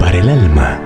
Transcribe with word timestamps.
Para 0.00 0.16
el 0.16 0.26
alma. 0.30 0.80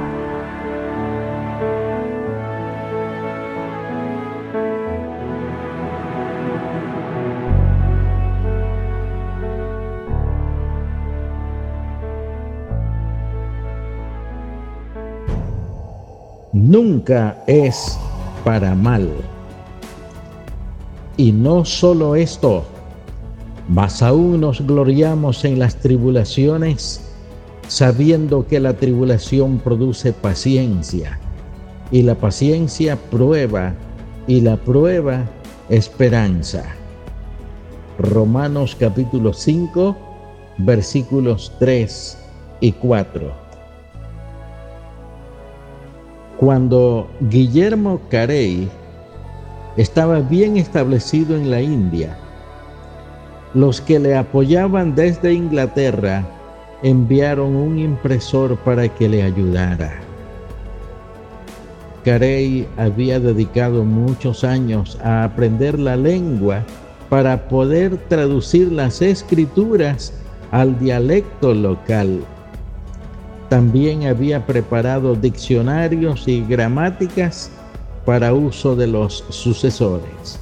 Nunca 16.52 17.44
es 17.46 17.96
para 18.44 18.74
mal. 18.74 19.08
Y 21.16 21.30
no 21.30 21.64
solo 21.64 22.16
esto, 22.16 22.64
mas 23.68 24.02
aún 24.02 24.40
nos 24.40 24.66
gloriamos 24.66 25.44
en 25.44 25.60
las 25.60 25.76
tribulaciones, 25.76 27.09
sabiendo 27.70 28.48
que 28.48 28.58
la 28.58 28.72
tribulación 28.72 29.58
produce 29.58 30.12
paciencia, 30.12 31.20
y 31.92 32.02
la 32.02 32.16
paciencia 32.16 32.96
prueba, 32.96 33.74
y 34.26 34.40
la 34.40 34.56
prueba 34.56 35.26
esperanza. 35.68 36.64
Romanos 37.96 38.76
capítulo 38.78 39.32
5, 39.32 39.96
versículos 40.58 41.52
3 41.60 42.18
y 42.60 42.72
4. 42.72 43.32
Cuando 46.38 47.08
Guillermo 47.20 48.00
Carey 48.10 48.68
estaba 49.76 50.18
bien 50.18 50.56
establecido 50.56 51.36
en 51.36 51.52
la 51.52 51.62
India, 51.62 52.18
los 53.54 53.80
que 53.80 54.00
le 54.00 54.16
apoyaban 54.16 54.96
desde 54.96 55.32
Inglaterra 55.32 56.26
enviaron 56.82 57.54
un 57.56 57.78
impresor 57.78 58.56
para 58.58 58.88
que 58.88 59.08
le 59.08 59.22
ayudara. 59.22 60.00
Carey 62.04 62.66
había 62.78 63.20
dedicado 63.20 63.84
muchos 63.84 64.42
años 64.44 64.98
a 65.02 65.24
aprender 65.24 65.78
la 65.78 65.96
lengua 65.96 66.64
para 67.10 67.48
poder 67.48 67.96
traducir 68.08 68.72
las 68.72 69.02
escrituras 69.02 70.12
al 70.50 70.78
dialecto 70.78 71.52
local. 71.54 72.20
También 73.48 74.06
había 74.06 74.46
preparado 74.46 75.14
diccionarios 75.14 76.26
y 76.28 76.42
gramáticas 76.44 77.50
para 78.06 78.32
uso 78.32 78.76
de 78.76 78.86
los 78.86 79.24
sucesores. 79.28 80.38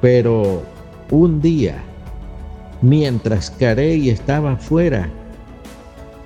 Pero 0.00 0.62
un 1.10 1.40
día, 1.40 1.82
mientras 2.84 3.50
Carey 3.50 4.10
estaba 4.10 4.56
fuera, 4.56 5.08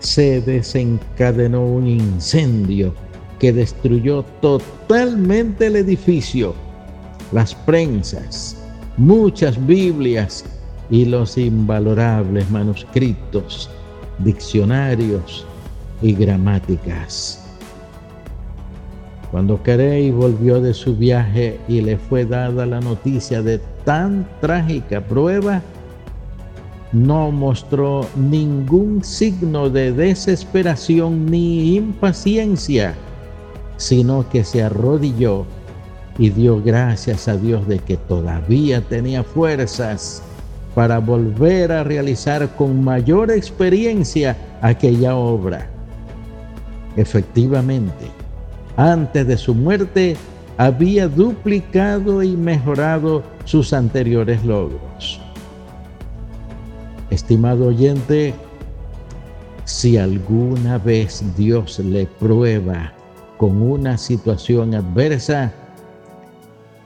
se 0.01 0.41
desencadenó 0.41 1.65
un 1.65 1.87
incendio 1.87 2.93
que 3.39 3.53
destruyó 3.53 4.25
totalmente 4.41 5.67
el 5.67 5.77
edificio, 5.77 6.55
las 7.33 7.55
prensas, 7.55 8.57
muchas 8.97 9.65
Biblias 9.67 10.45
y 10.91 11.05
los 11.05 11.39
invalorables 11.39 12.51
manuscritos, 12.51 13.71
diccionarios 14.19 15.47
y 16.03 16.13
gramáticas. 16.13 17.45
Cuando 19.31 19.63
Carey 19.63 20.11
volvió 20.11 20.61
de 20.61 20.75
su 20.75 20.97
viaje 20.97 21.61
y 21.69 21.83
le 21.83 21.99
fue 21.99 22.25
dada 22.25 22.67
la 22.67 22.81
noticia 22.81 23.43
de 23.43 23.59
tan 23.85 24.27
trágica 24.41 25.03
prueba, 25.03 25.63
no 26.93 27.31
mostró 27.31 28.07
ningún 28.17 29.05
signo 29.05 29.69
de 29.69 29.93
desesperación 29.93 31.27
ni 31.27 31.77
impaciencia, 31.77 32.95
sino 33.77 34.29
que 34.29 34.45
se 34.45 34.63
arrodilló 34.63 35.45
y 36.19 36.31
dio 36.31 36.63
gracias 36.63 37.29
a 37.29 37.37
Dios 37.37 37.67
de 37.69 37.79
que 37.79 37.97
todavía 37.97 38.81
tenía 38.81 39.23
fuerzas 39.23 40.23
para 40.75 40.99
volver 40.99 41.73
a 41.73 41.85
realizar 41.85 42.49
con 42.57 42.83
mayor 42.83 43.31
experiencia 43.31 44.37
aquella 44.61 45.15
obra. 45.15 45.69
Efectivamente, 46.97 48.07
antes 48.77 49.27
de 49.27 49.37
su 49.37 49.55
muerte, 49.55 50.17
había 50.57 51.07
duplicado 51.07 52.23
y 52.23 52.37
mejorado 52.37 53.23
sus 53.45 53.73
anteriores 53.73 54.45
logros. 54.45 55.18
Estimado 57.11 57.69
oyente, 57.69 58.35
si 59.65 59.97
alguna 59.97 60.79
vez 60.79 61.23
Dios 61.37 61.79
le 61.79 62.07
prueba 62.07 62.93
con 63.37 63.63
una 63.63 63.97
situación 63.99 64.75
adversa, 64.75 65.53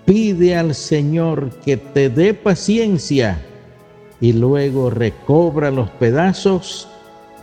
pide 0.05 0.56
al 0.56 0.75
Señor 0.75 1.50
que 1.65 1.77
te 1.77 2.09
dé 2.09 2.34
paciencia 2.34 3.41
y 4.21 4.33
luego 4.33 4.91
recobra 4.91 5.71
los 5.71 5.91
pedazos 5.91 6.89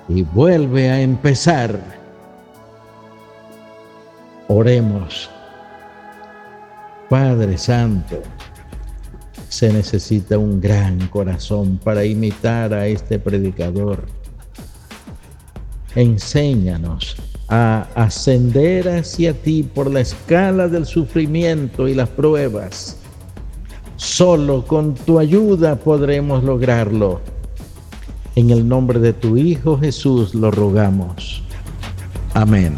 y 0.07 0.23
vuelve 0.23 0.89
a 0.89 1.01
empezar 1.01 1.99
Oremos. 4.51 5.29
Padre 7.07 7.55
Santo, 7.55 8.19
se 9.49 9.73
necesita 9.73 10.37
un 10.37 10.61
gran 10.61 11.07
corazón 11.07 11.79
para 11.83 12.05
imitar 12.05 12.73
a 12.73 12.87
este 12.87 13.19
predicador. 13.19 14.05
Enséñanos 15.95 17.17
a 17.49 17.87
ascender 17.95 18.87
hacia 18.87 19.33
ti 19.33 19.63
por 19.63 19.91
la 19.91 20.01
escala 20.01 20.67
del 20.67 20.85
sufrimiento 20.85 21.87
y 21.87 21.95
las 21.95 22.09
pruebas. 22.09 22.97
Solo 23.97 24.65
con 24.65 24.93
tu 24.93 25.19
ayuda 25.19 25.75
podremos 25.75 26.43
lograrlo. 26.43 27.19
En 28.35 28.51
el 28.51 28.67
nombre 28.67 28.99
de 28.99 29.13
tu 29.13 29.35
Hijo 29.35 29.77
Jesús 29.79 30.35
lo 30.35 30.51
rogamos. 30.51 31.43
Amén. 32.35 32.75